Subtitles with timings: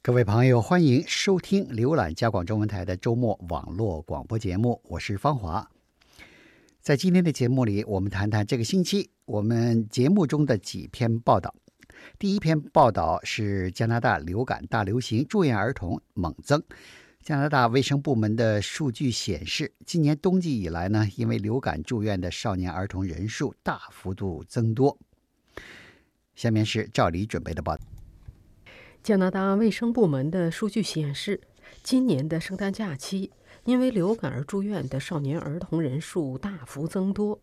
[0.00, 5.68] 各位朋友，欢迎收听、浏览加广中文台的周末网络广播节目，我是方华。
[6.80, 11.52] 在今天的节目里，我们谈谈这个星期我们节目中的几篇报道。
[12.18, 16.62] 第一篇报道是加拿大流感大流行，住院儿童猛增。
[17.20, 24.96] 加拿大卫生部门的数据显示，今年冬季以来呢，因为流感住院的少年儿童人数大幅度增多。
[26.36, 27.82] 下面是赵黎准备的报道。
[29.02, 31.40] 加拿大卫生部门的数据显示，
[31.82, 33.30] 今年的圣诞假期
[33.64, 37.40] 因为流感而住院的少年儿童人数大幅增多。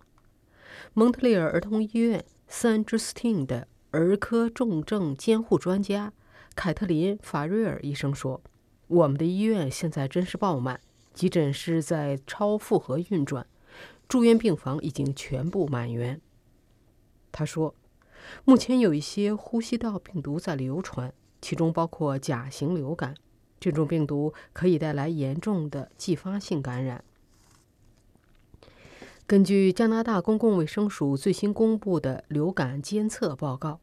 [0.94, 6.14] 蒙特利尔儿童医院 San j u s t i n 的儿科重症监护专家
[6.54, 8.42] 凯特琳·法瑞尔医生说
[8.88, 10.80] ：“我们的医院现在真是爆满，
[11.14, 13.48] 急诊室在超负荷运转，
[14.08, 16.22] 住院病房已经全部满员。”
[17.31, 17.73] 他说
[18.45, 21.12] ：“目前有一些呼吸道病毒在流传。”
[21.45, 23.13] 其中包括甲型流感，
[23.59, 27.03] 这种病毒可以带来严重的继发性感染。
[29.28, 33.80] 根据加拿大公共卫生署最新公布的流感监测报告，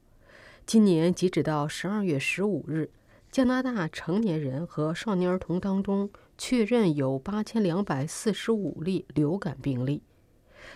[0.67, 2.91] 今年截止到十二月十五日，
[3.31, 10.03] 加拿大成年人和少年儿童当中确认有八千两百四十五例流感病例，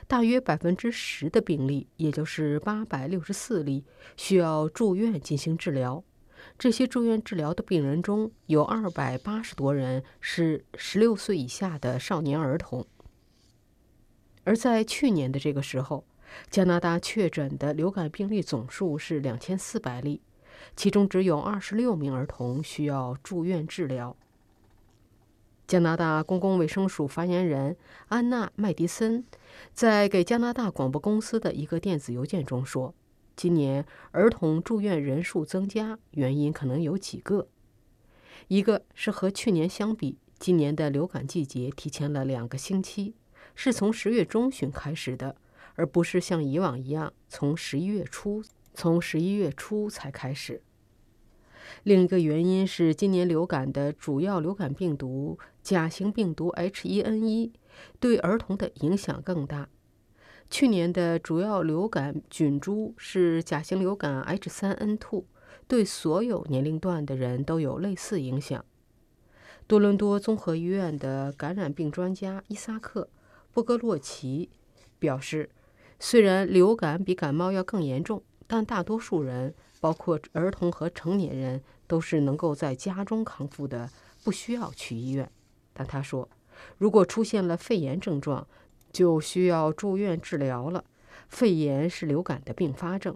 [0.06, 3.84] 大约百分之十的病例，也就是八百六十四例，
[4.16, 6.04] 需要住院进行治疗。
[6.58, 12.86] 这些住院治疗的病人中有二百八十多人是十六岁以下的少年儿童。
[14.44, 16.04] 而在去年的这个时候，
[16.48, 20.22] 加拿大确诊的流感病例总数是两千四百例，
[20.74, 24.16] 其中只有二十六名儿童需要住院治疗。
[25.66, 29.24] 加拿大公共卫生署发言人安娜·麦迪森
[29.74, 32.94] 在给加拿大广播公司的一个电子邮件中说。
[33.36, 37.48] 今年儿童住院人数增加，原因可能有几个。
[38.48, 43.14] 一个是和去年相比，今年的流感季节提前了两个星期，
[43.54, 45.36] 是从十月中旬开始的，
[45.74, 48.42] 而不是像以往一样从十一月初
[48.72, 50.62] 从十一月初才开始。
[51.82, 57.50] 另一个原因是今年流感的主要流感病毒甲型病毒 H1N1
[58.00, 59.68] 对儿童的影响更大。
[60.48, 65.24] 去年的主要流感菌株是甲型流感 H3N2，
[65.66, 68.64] 对所有年龄段的人都有类似影响。
[69.66, 73.02] 多伦多综合医院的感染病专家伊萨克·
[73.52, 74.48] 波格洛奇
[75.00, 75.50] 表示，
[75.98, 83.90] 虽然流感比感冒要更严重，但大多数人，包括儿童和成年人，都是能够在家中康复的，
[84.22, 85.28] 不需要去医院。
[85.72, 86.28] 但他说，
[86.78, 88.46] 如果出现了肺炎症状，
[88.96, 90.82] 就需要住院治疗了。
[91.28, 93.14] 肺炎是流感的并发症。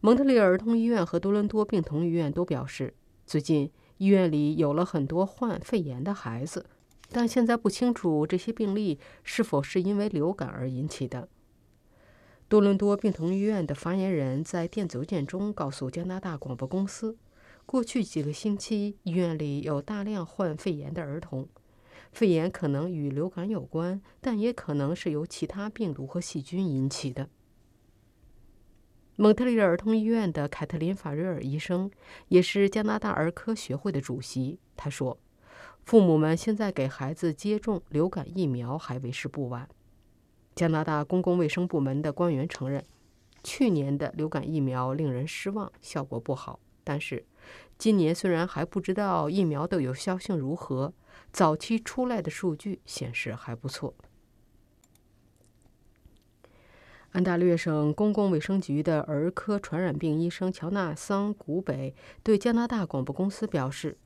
[0.00, 2.94] 蒙特利尔儿童医院和多伦多病童医院都表示，
[3.26, 6.64] 最近医院里有了很多患肺炎的孩子，
[7.10, 11.28] 但现在不清楚这些病例是否是因为流感而引起的。
[12.48, 17.18] 多伦多病童医院的发言人在电子邮件中告诉加拿大广播公司，
[17.66, 21.46] 过去几个星期医院里有大量患肺炎的儿童。
[22.12, 27.28] 肺炎可能与流感有关，但也可能是由其他病毒和细菌引起的。
[29.16, 31.90] 蒙特利尔儿童医院的凯特琳·法瑞尔医生
[32.28, 34.60] 也是加拿大儿科学会的主席。
[34.76, 35.18] 他说
[35.84, 39.68] ：“父母们现在给孩子接种流感疫苗还为时不晚。”
[40.54, 42.84] 加拿大公共卫生部门的官员承认，
[43.42, 46.60] 去年的流感疫苗令人失望，效果不好。
[46.84, 47.26] 但是，
[47.76, 50.94] 今年虽然还不知道疫苗的有效性如何。
[51.32, 53.94] 早期出来的数据显示还不错。
[57.12, 63.96] 安大略省公共卫生局的儿科传染病医生乔纳桑·古北对加拿大广播公司表示：“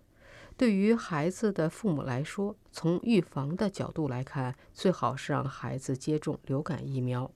[0.56, 7.30] 对于孩子的父母来说，从预防的角度来看，最好是让孩子接种流感疫苗，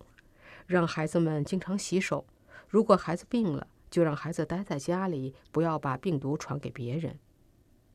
[0.67, 2.25] 让孩子们经常洗手。
[2.69, 7.19] 如果孩子病了，就让孩子待在家里，不要把病毒传给别人。”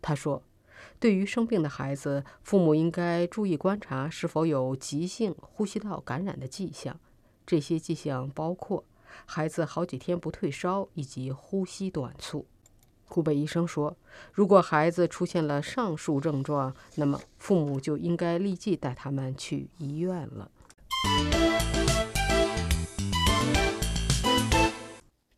[0.01, 0.44] 他说。
[1.00, 7.00] 对于生病的孩子，父母应该注意观察是否有急性呼吸道感染的迹象。
[7.45, 8.83] 这些迹象包括
[9.25, 12.45] 孩子好几天不退烧以及呼吸短促。
[13.07, 13.98] 库贝医生说，
[14.31, 20.50] 如果孩子出现了上述症状，那么父母就应该立即带他们去医院了。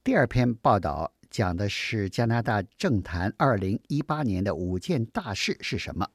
[0.03, 1.11] 第二篇报道。
[1.33, 6.07] 讲的是加拿大政坛二零一八年的五件大事是什么？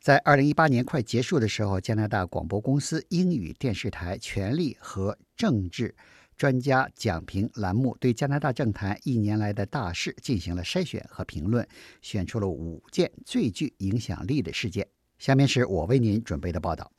[0.00, 5.94] 在二零一八年快结束的时候，加拿大广播公司英语电视台权力和政治
[6.38, 11.68] 专家讲评栏目对加拿大政坛一年来的大事进行了筛选和评论，
[12.00, 14.88] 选出了五件最具影响力的事件。
[15.18, 16.90] 下面是我为您准备的报道。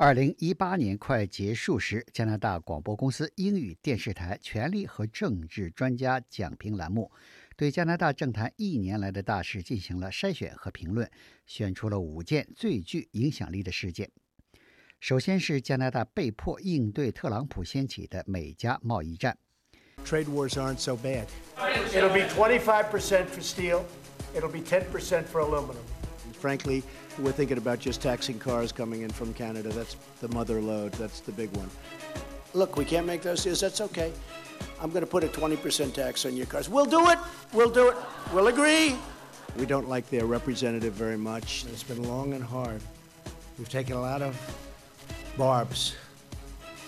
[0.00, 7.10] 二零一八年快结束时，加拿大广播公司英语电视台“权力和政治专家讲评”栏目
[7.56, 11.10] 对加拿大政坛一年来的大事进行了筛选和评论，
[11.46, 14.08] 选出了五件最具影响力的事件。
[15.00, 19.36] 首先是加拿大被迫应对特朗普掀起的美加贸易战。
[20.04, 21.26] Trade wars aren't so bad.
[21.92, 23.82] It'll be 25% for steel.
[24.32, 25.97] It'll be 10% for aluminum.
[26.38, 26.84] Frankly,
[27.18, 29.70] we're thinking about just taxing cars coming in from Canada.
[29.70, 30.92] That's the mother load.
[30.92, 31.68] That's the big one.
[32.54, 33.60] Look, we can't make those deals.
[33.60, 34.12] That's okay.
[34.80, 36.68] I'm going to put a 20% tax on your cars.
[36.68, 37.18] We'll do it.
[37.52, 37.96] We'll do it.
[38.32, 38.96] We'll agree.
[39.56, 41.64] We don't like their representative very much.
[41.72, 42.80] It's been long and hard.
[43.58, 44.36] We've taken a lot of
[45.36, 45.96] barbs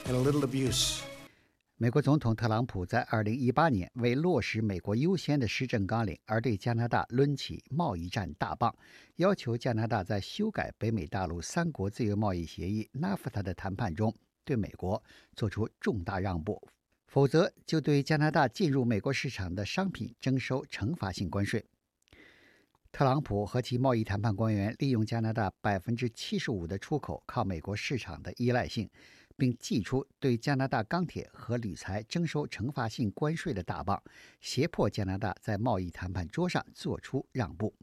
[0.07, 1.03] and a little abuse.
[1.83, 8.77] 美国总统特朗普在2018年为落实“美国优先”的施政纲领而对加拿大抡起贸易战大棒，
[9.17, 15.03] 要求加拿大在修改北美大陆三国自由贸易协议 （NAFTA） 的谈判中对美国
[15.35, 16.63] 做出重大让步，
[17.07, 21.65] 否则就对加拿大进入美国市场的商品征收惩罚性关税。
[22.93, 28.91] 特朗普和其贸易谈判官员利用加拿大百分之七十五的出口靠美国市场的依赖性，
[29.41, 34.03] 并祭出对加拿大钢铁和铝材征收惩罚性关税的大棒，
[34.39, 37.75] 胁迫加拿大在贸易谈判桌上做出让步。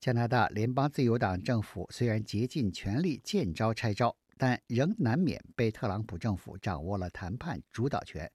[0.00, 8.28] 加拿大联邦自由党政府虽然竭尽全力见招拆招，但仍难免被特朗普政府掌握了谈判主导权。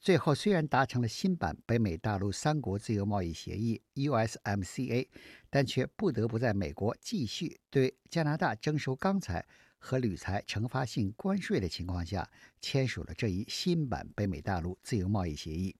[0.00, 5.08] 最后，虽然达成了新版北美大陆三国自由贸易协议 （USMCA），
[5.50, 9.44] 但却不得不在美国继续对加拿大征收钢材
[9.78, 12.30] 和铝材惩罚性关税的情况下，
[12.60, 15.76] 签署了这一新版北美大陆自由贸易协议。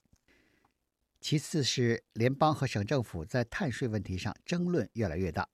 [1.21, 5.49] 其次是联邦和省政府在碳税问题上争论越来越大。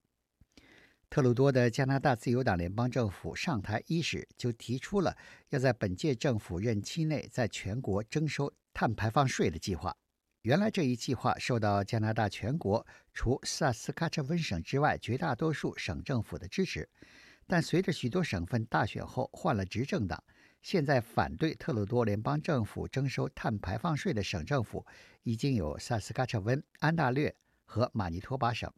[1.08, 5.17] 特鲁多的加拿大自由党联邦政府上台伊始，就提出了
[5.50, 9.97] 要在本届政府任期内在全国征收碳排放税的计划。
[10.43, 16.87] 原来这一计划受到加拿大全国除萨斯喀彻温省之外绝大多数省政府的支持，
[17.46, 20.23] 但随着许多省份大选后换了执政党，
[20.62, 24.85] 现在反对特鲁多联邦政府征收碳排放税的省政府
[25.23, 28.73] 已经有萨斯喀彻温、安大略和马尼托巴省。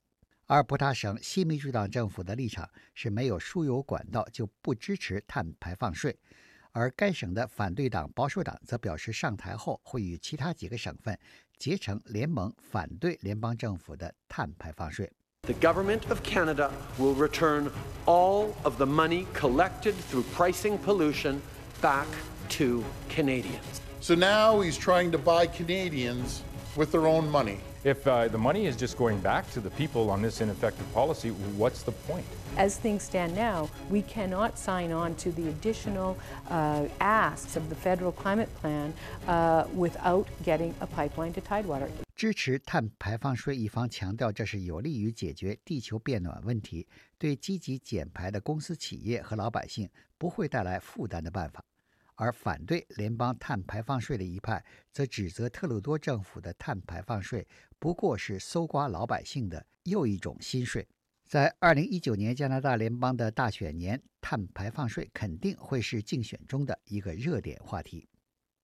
[0.46, 6.16] 阿尔伯塔省新民主党政府的立场是没有输油管道就不支持碳排放税，
[6.70, 11.18] 而该省的反对党保守党则表示上台后会与其他几个省份
[11.58, 15.12] 结成联盟，反对联邦政府的碳排放税。
[15.46, 17.70] The government of Canada will return
[18.04, 21.40] all of the money collected through pricing pollution
[21.80, 22.08] back
[22.48, 23.80] to Canadians.
[24.00, 26.42] So now he's trying to buy Canadians
[26.74, 27.60] with their own money.
[27.85, 31.31] If uh, the money is just going back to the people on this ineffective policy,
[31.57, 32.25] what's the point?
[32.55, 36.15] As things stand now, we cannot sign on to the additional
[36.49, 38.93] uh, asks of the federal climate plan
[39.27, 41.89] uh, without getting a pipeline to Tidewater.
[42.15, 46.87] 支持碳排放税一方强调，这是有利于解决地球变暖问题，
[47.17, 51.63] 对积极减排的公司、企业和老百姓不会带来负担的办法。
[52.16, 57.46] 而反对联邦碳排放税的一派则指责特鲁多政府的碳排放税
[57.78, 60.86] 不过是搜刮老百姓的又一种新税。
[61.28, 68.08] 在二零一九年加拿大联邦的大选年，碳排放税肯定会是竞选中的一个热点话题。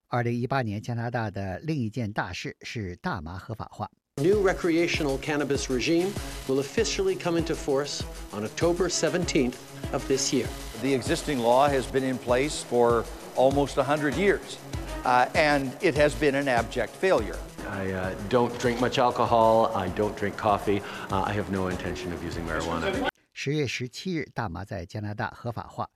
[0.08, 3.90] 二零一八年加拿大的另一件大事是大麻合法化。
[4.18, 6.12] New recreational cannabis regime
[6.46, 9.54] will officially come into force on October 17th
[9.92, 10.46] of this year.
[10.82, 13.04] The existing law has been in place for
[13.36, 14.58] almost 100 years,
[15.04, 17.36] uh, and it has been an abject failure.
[17.70, 19.72] I uh, don't drink much alcohol.
[19.74, 20.82] I don't drink coffee.
[21.10, 23.08] Uh, I have no intention of using marijuana.
[23.32, 25.88] 十月十七日，大麻在加拿大合法化，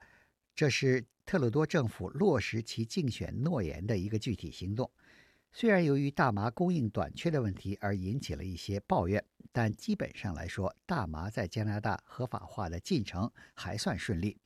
[0.55, 4.89] 这是特鲁多政府落实其竞选诺言的一个具体行动。
[5.53, 14.37] 虽然由于大麻供应短缺的问题而引起了一些抱怨，但基本上来说，大麻在加拿大合法化的进程还算顺利。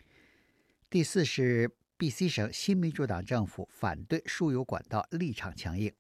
[0.90, 1.72] 第四是
[2.02, 5.94] B.C 省新民主党政府反对输油管道立场强硬。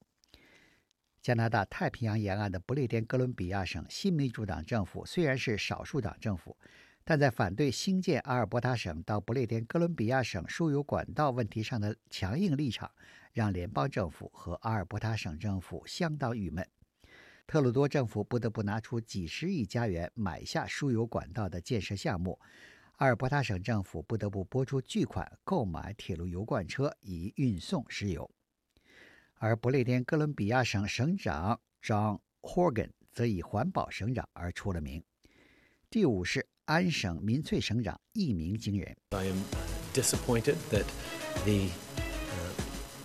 [1.22, 6.58] 加拿大太平洋沿岸的不列颠哥伦比亚省新民主党政府虽然是少数党政府，
[7.04, 12.90] 但在反对新建阿尔伯塔省到不列颠哥伦比亚省输油管道问题上的强硬立场，
[13.32, 16.68] 让联邦政府和阿尔伯塔省政府相当郁闷。
[17.46, 22.40] 特鲁多政府不得不拿出几十亿加元买下输油管道的建设项目。
[23.02, 28.30] 阿尔伯塔省政府不得不拨出巨款购买铁路油罐车以运送石油。
[29.40, 35.04] 而不列颠哥伦比亚省省长 John Horgan 则以环保省长而出了名。
[35.90, 38.96] 第五是安省民粹省长一鸣惊人。
[39.10, 39.38] I am
[39.96, 40.86] disappointed that
[41.44, 41.72] the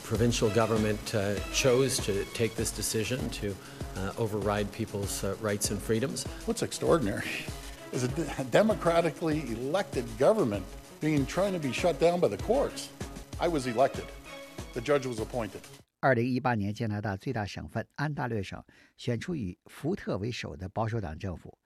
[0.05, 3.55] provincial government uh, chose to take this decision to
[3.97, 6.26] uh, override people's uh, rights and freedoms.
[6.45, 7.25] What's extraordinary
[7.93, 10.64] is a democratically elected government
[11.00, 12.88] being trying to be shut down by the courts.
[13.38, 14.05] I was elected.
[14.75, 15.61] The judge was appointed.
[16.00, 18.62] 二零一八年，加拿大最大省份安大略省
[18.97, 21.59] 选出以福特为首的保守党政府。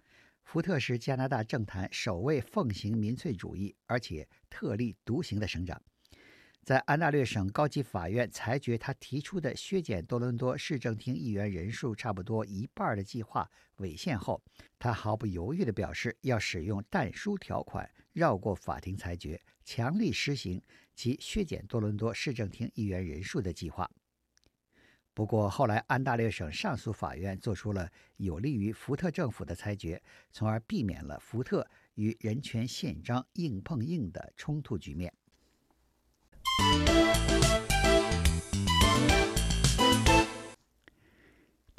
[0.45, 5.81] 福特是加拿大政坛首位奉行民粹主义而且特立独行的省长。
[6.62, 14.40] 在安大略省高级法院裁决他提出的削减多伦多市政厅议员人数差不多一半的计划违宪后，
[14.79, 20.62] 他毫不犹豫地表示要使用但书条款绕过法庭裁决，强力实行
[20.95, 23.90] 其削减多伦多市政厅议员人数的计划。
[25.12, 30.00] 不过后来，安大略省上诉法院做出了有利于福特政府的裁决，
[30.31, 35.12] 从而避免了福特与人权宪章硬碰硬的冲突局面。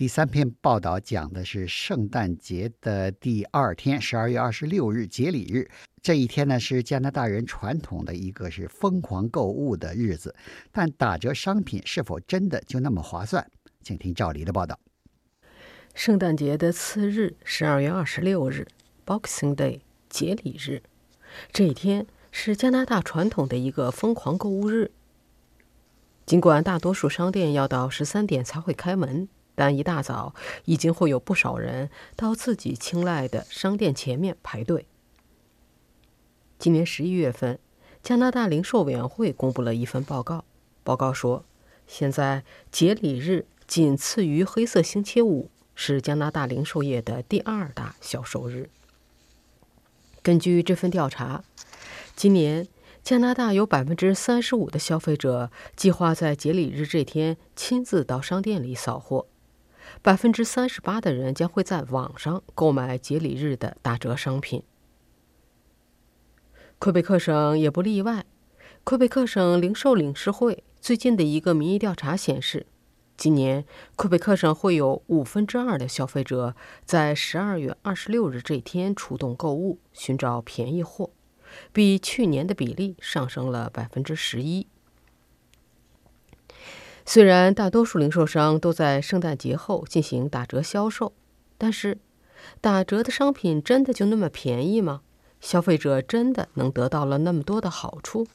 [0.01, 5.69] 第三篇报道讲的是圣诞节的第二天，十二月二十六日，节礼日。
[6.01, 10.35] 这一天呢，是加拿大人传统的一个是疯狂购物的日子。
[10.71, 13.47] 但打折商品是否真的就那么划算？
[13.83, 14.79] 请听赵黎的报道。
[15.93, 18.65] 圣诞节的次日，十二月二十六日
[19.05, 20.81] ，Boxing Day，节礼日。
[21.51, 24.89] 这一天是加拿大传统的一个疯狂购物日。
[26.25, 29.29] 尽管大多数商店要到十三点才会开门。
[29.61, 30.33] 但一大早，
[30.65, 34.87] 已经会有不少人到自己青睐的商店前面排队。
[36.57, 37.59] 今年十一月份，
[38.01, 40.45] 加拿大零售委员会公布了一份报告。
[40.83, 41.45] 报告说，
[41.85, 48.67] 现在节礼日仅次于黑色星期五，是加拿大零售业的第二大销售日。
[50.23, 51.43] 根据这份调查，
[52.15, 52.67] 今年
[53.03, 59.27] 加拿大有百分之三十五的消费者计划在节礼日这天亲自到商店里扫货。
[60.03, 64.63] 百分之三十八的人将会在网上购买节礼日的打折商品。
[66.79, 68.25] 魁北克省也不例外。
[68.83, 72.65] 魁北克省零售理事会最近的一个民意调查显示，
[73.15, 73.63] 今年
[73.95, 81.11] 魁北克省会有五分之二的消费者在十二月二十六日这天出动购物，寻找便宜货，
[81.71, 84.65] 比去年的比例上升了百分之十一。
[87.05, 91.13] 虽然大多数零售商都在圣诞节后进行打折销售，
[91.57, 91.97] 但是
[92.61, 95.01] 打折的商品真的就那么便宜吗？
[95.39, 98.27] 消费者真的能得到了那么多的好处？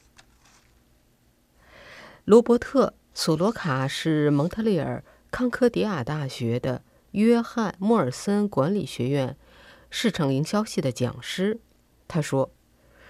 [2.25, 9.37] 罗伯特·索罗卡是蒙特利尔康科迪亚大学的约翰·莫尔森管理学院
[9.89, 11.61] 市场营销系的讲师。
[12.09, 12.51] 他说：“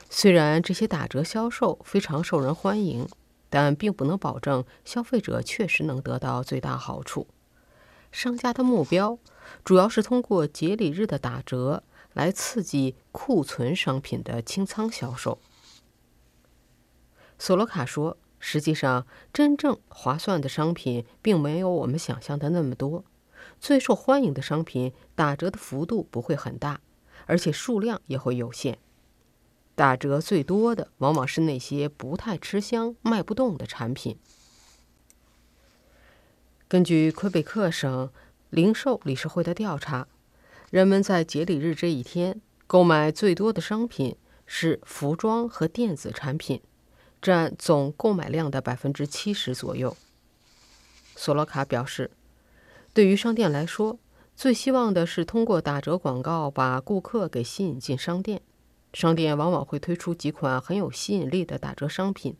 [0.09, 3.07] 虽然这些打折销售非常受人欢迎。”
[3.49, 7.27] 但并不能保证消费者确实能得到最大好处。
[8.11, 9.19] 商家的目标
[9.63, 15.39] 主要是通过节礼日的打折来刺激库存商品的清仓销售。
[17.37, 23.03] 索罗卡说：“实际上，真正划算的商品并没有我们想象的那么多。
[23.59, 26.81] 最受欢迎的商品打折的幅度不会很大，
[27.27, 28.79] 而且数量也会有限。”
[29.77, 34.17] 打折最多的往往是那些不太吃香、卖不动的产品。
[36.67, 38.09] 根据魁北克省
[38.49, 40.07] 零售理事会的调查，
[40.71, 44.15] 人们在节礼日这一天购买最多的商品
[44.47, 46.59] 是服装和电子产品，
[47.21, 49.95] 占总购买量的百分之七十左右。
[51.15, 52.09] 索罗卡表示，
[52.95, 53.99] 对于商店来说，
[54.35, 58.41] 最希望的是通过打折广告把顾客给吸引进商店。
[58.97, 62.35] 商店往往会推出几款很有吸引力的打折商品，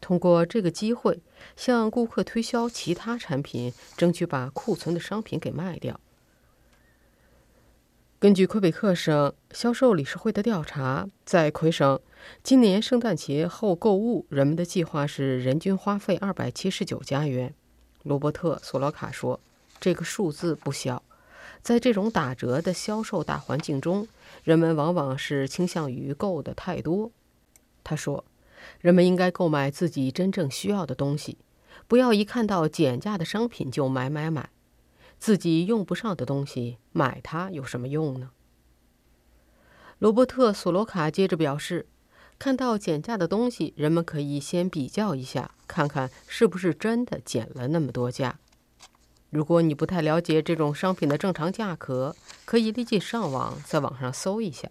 [0.00, 1.20] 通过这个机会
[1.56, 6.00] 向顾客推销其他产品，争取把库存的商品给卖掉。
[8.18, 12.00] 根据魁北克省销售理事会的调查，在魁省，
[12.42, 17.54] 今年圣诞节后购物，人们的计划是人均花费二百七十九加元。
[18.04, 19.38] 罗伯特·索罗卡说
[19.78, 21.02] ：“这个数字不小。”
[21.64, 24.06] 在这种打折的销售大环境中，
[24.42, 27.10] 人们往往是倾向于购的太多。
[27.82, 28.26] 他说
[28.82, 31.38] ：“人们应该购买自己真正需要的东西，
[31.88, 34.50] 不要一看到减价的商品就买买买。
[35.18, 38.32] 自己用不上的东西买它有什么用呢？”
[39.98, 41.86] 罗伯特·索罗卡接着表示，
[42.38, 48.38] 看到减价的东西，人们可以先比较一下，看看是不是真的减了那么多价。
[49.34, 52.14] 如果你不太了解这种商品的正常价格，
[52.44, 54.70] 可以立即上网，在网上搜一下，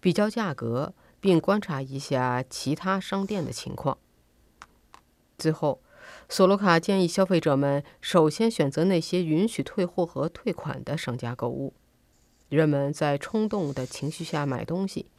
[0.00, 3.98] 比较价格，并观察一下其他商店的情况。
[5.36, 5.82] 最后，
[6.26, 11.74] 索罗卡建议消费者们首先选择那些允许退货和退款的商家购物。
[12.48, 15.10] 人们在冲动的情绪下买东西，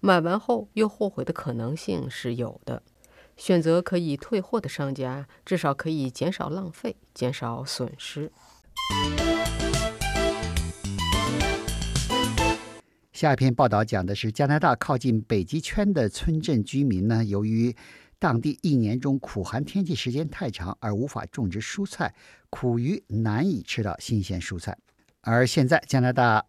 [0.00, 2.82] 买完后又后悔的可能性是有的。
[3.36, 8.30] 选择可以退货的商家，至少可以减少浪费，减少损失。
[13.12, 17.74] 下一篇报道讲的是加拿大靠近北极圈的村镇居民呢，由于
[18.18, 22.14] 当地一年中苦寒天气时间太长，而无法种植蔬菜，
[22.50, 24.76] 苦于难以吃到新鲜蔬菜。
[25.20, 26.44] 而现在加拿大。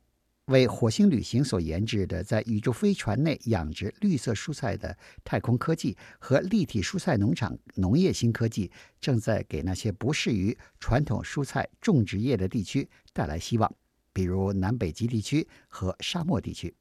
[0.47, 8.69] 为火星旅行所研制的在宇宙飞船内养殖绿色蔬菜的太空科技和立体蔬菜农场农业新科技，
[8.99, 13.73] 正在给那些不适于传统蔬菜种植业的地区带来希望，
[14.11, 16.75] 比如南北极地区和沙漠地区。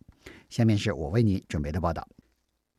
[0.50, 2.09] 下面是我为您准备的报道：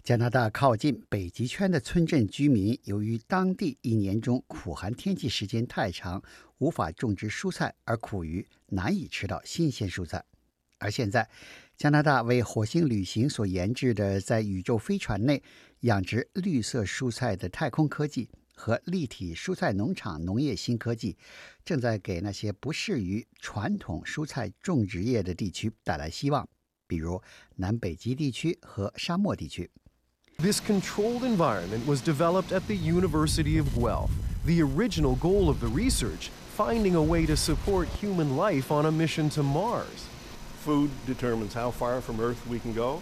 [0.04, 6.22] 加拿大靠近北极圈的村镇居民，由于当地一年中苦寒天气时间太长，
[6.58, 10.22] 无法种植蔬菜，而苦于难以吃到新鲜蔬菜。
[10.84, 11.30] 而现在，
[11.78, 15.42] 加拿大为火星旅行所研制的在宇宙飞船内
[15.80, 21.16] 养殖绿色蔬菜的太空科技和立体蔬菜农场农业新科技，
[21.63, 26.46] 正在给那些不适于传统蔬菜种植业的地区带来希望，
[26.86, 27.22] 比如
[27.56, 29.72] 南北极地区和沙漠地区。
[30.40, 34.10] This controlled environment was developed at the University of Guelph.
[34.46, 38.92] The original goal of the research, finding a way to support human life on a
[38.92, 40.10] mission to Mars.
[40.64, 43.00] Food determines how far from Earth we can go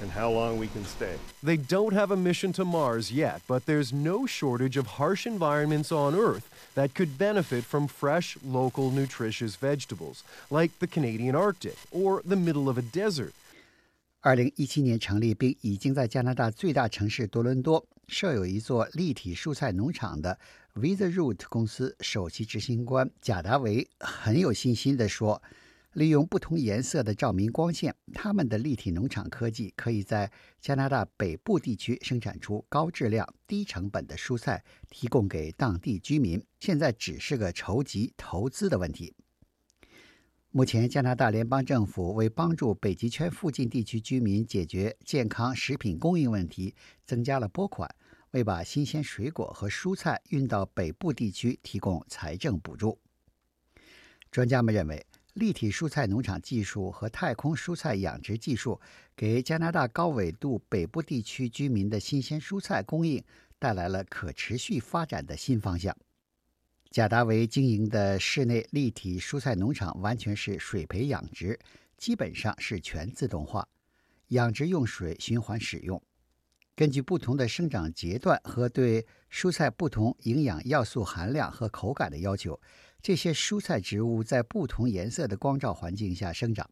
[0.00, 1.16] and how long we can stay.
[1.42, 5.90] They don't have a mission to Mars yet, but there's no shortage of harsh environments
[5.90, 12.22] on Earth that could benefit from fresh, local, nutritious vegetables, like the Canadian Arctic or
[12.24, 13.32] the middle of a desert.
[14.20, 20.36] 二零一七年成立并已经在加拿大最大城市多伦多设有一座立体蔬菜农场的
[20.74, 25.40] Visa Root 公司首席执行官贾达维很有信心地说。
[25.93, 36.43] 利用不同颜色的照明光线，他们的立体农场科技可以在加拿大北部地区生产出高质量、低成本的蔬菜，提供给当地居民。
[36.59, 39.13] 现在只是个筹集投资的问题。
[40.49, 46.73] 目前，加拿大联邦政府为帮助北极圈附近地区居民解决健康食品供应问题，
[47.05, 47.87] 增加了拨款，
[48.31, 52.97] 为把新鲜水果和蔬菜运到北部地区提供财政补助。
[54.31, 55.05] 专家们认为。
[55.33, 58.79] 立体蔬菜农场技术和太空蔬菜养殖技术，
[59.15, 63.23] 给加拿大高纬度北部地区居民的新鲜蔬菜供应
[63.57, 65.95] 带来了可持续发展的新方向。
[66.91, 71.59] 贾达维经营的室内立体蔬菜农场完全是水培养殖，
[71.97, 73.67] 基本上是全自动化，
[74.27, 75.99] 养殖用水循环使用。
[76.75, 82.59] 根据不同的生长阶段和对蔬菜不同营养要素含量和口感的要求。
[83.02, 86.68] 这些蔬菜植物在不同颜色的光照环境下生长。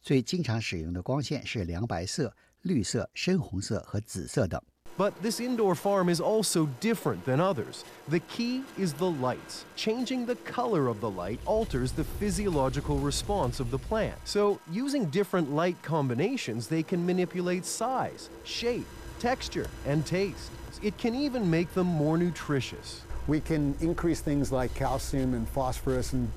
[0.00, 4.62] 最经常使用的光线是凉白色、绿色、深红色和紫色等。
[4.98, 7.84] But this indoor farm is also different than others.
[8.08, 9.64] The key is the lights.
[9.76, 14.16] Changing the color of the light alters the physiological response of the plant.
[14.24, 18.86] So, using different light combinations, they can manipulate size, shape,
[19.20, 20.50] texture, and taste.
[20.82, 26.13] It can even make them more nutritious We can increase things like calcium and phosphorus
[26.13, 26.27] and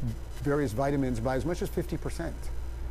[0.42, 2.32] various vitamins by as much as 50%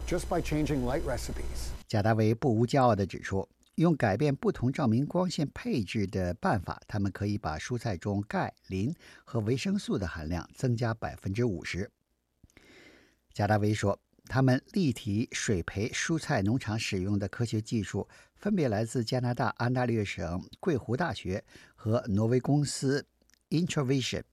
[0.08, 1.70] just by changing light recipes.
[1.88, 11.90] 贾达维不无骄傲地指出，用改变不同照明光线配置的办法，他们可以把蔬菜中钙、磷和维生素的含量增加百分之五十。
[13.34, 21.44] 贾达维说，他们立体水培蔬菜农场使用的科学技术，分别来自加拿大安大略省桂湖大学
[21.76, 23.06] 和挪威公司
[23.56, 24.24] Introvision，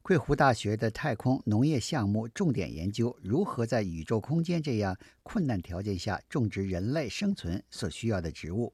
[0.00, 8.72] 桂湖大学的太空农业项目重点研究如何在宇宙空间这样困难条件下种植人类生存所需要的植物，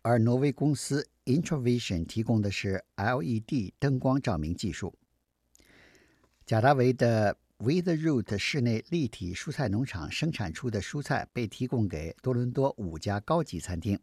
[0.00, 4.94] 而挪威公司 Introvision 提供的是 LED 灯光照明技术。
[6.46, 13.98] 贾达维的 Witheroot 室内立体蔬菜农场生产出的蔬菜被提供给多伦多五家高级餐厅。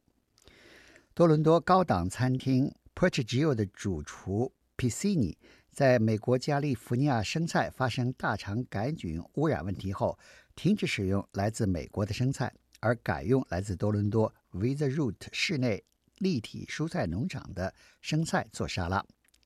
[1.13, 4.51] 多伦多高档餐厅 Portugio 的主厨。
[4.77, 5.35] Pisini
[5.71, 10.17] 在美国加利福尼亚生菜发生大肠杆菌污染问题后，
[10.55, 15.83] 停止使用来自美国的生菜，而改用来自多伦多 With Root 室内
[16.19, 19.03] 立体蔬菜农场的生菜做沙拉，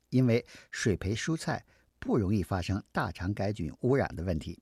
[0.09, 1.65] 因为水培蔬菜
[1.99, 4.59] 不容易发生大肠杆菌污染的问题。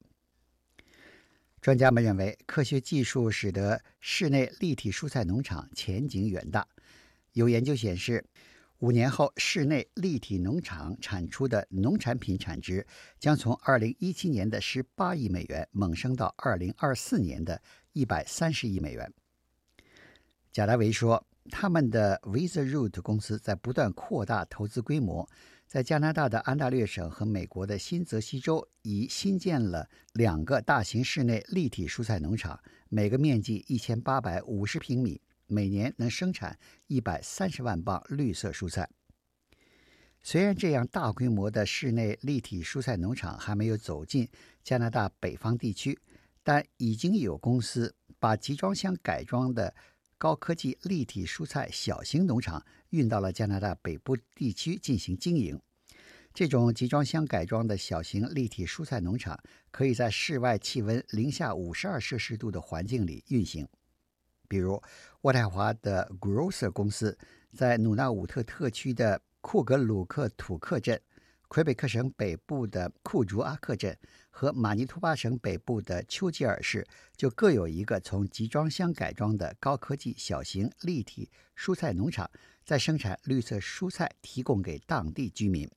[1.62, 6.68] 专家们认为，科学技术使得室内立体蔬菜农场前景远大。
[7.34, 8.24] 有研究显示，
[8.86, 12.86] 五年后，室内立体农场产出的农产品产值
[13.20, 17.60] 将从2017年的18亿美元猛升到2024年的
[17.96, 19.12] 130亿美元。
[20.52, 25.28] 贾达维说，他们的 Visa Root 公司在不断扩大投资规模。
[25.66, 38.90] 在加拿大的安大略省和美国的新泽西州已新建了两个大型室内立体蔬菜农场，每个面积一千八百五十平米，每年能生产一百三十万磅绿色蔬菜。
[40.22, 44.28] 虽然这样大规模的室内立体蔬菜农场还没有走进
[44.64, 46.00] 加拿大北方地区，
[46.44, 49.74] 但已经有公司把集装箱改装的
[50.18, 52.66] 高科技立体蔬菜小型农场。
[52.92, 55.60] 运到了加拿大北部地区进行经营。
[56.34, 59.38] 这种集装箱改装的小型立体蔬菜农场，
[59.70, 63.68] 可以在室外气温零下五十二摄氏度的环境里运行。
[64.48, 64.82] 比如，
[65.26, 67.18] 渥太华的 Grocer 公司
[67.52, 71.02] 在努纳武特特区的库格鲁克土克镇。
[71.48, 73.98] 魁北克省北部的库竹阿克镇
[74.30, 76.86] 和马尼托巴省北部的丘吉尔市
[77.18, 82.30] 就各有一个从集装箱改装的高科技小型立体蔬菜农场，
[82.64, 85.68] 在生产绿色蔬菜，提供给当地居民。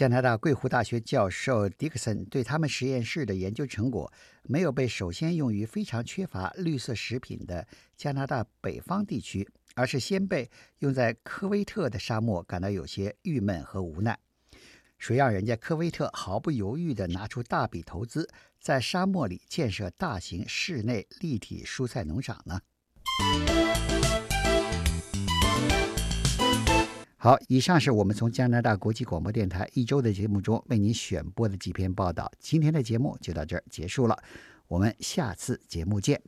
[0.00, 4.10] 加拿大贵湖大学教授迪克森对他们实验室的研究成果
[4.44, 9.46] 没有被首先用于非常缺乏绿色食品的加拿大北方地区。
[9.74, 14.18] 而是先被用在科威特的沙漠，感到有些郁闷和无奈。
[14.96, 18.26] 谁让人家科威特毫不犹豫地拿出大笔投资，
[18.58, 22.58] 在沙漠里建设大型室内立体蔬菜农场呢？
[27.22, 32.32] 好，以上是我们从加拿大国际广播电台一周的节目中为您选播的几篇报道。
[32.38, 34.16] 今天的节目就到这儿结束了，
[34.68, 36.18] 我们下次节目见。